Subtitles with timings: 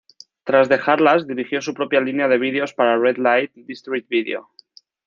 [0.45, 4.49] Tras dejarlas, dirigió su propia línea de videos para Red Light District Video.